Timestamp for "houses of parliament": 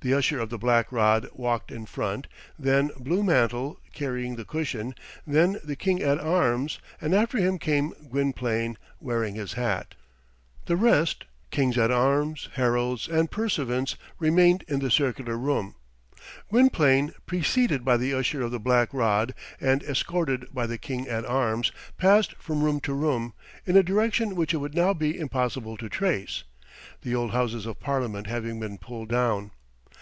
27.32-28.28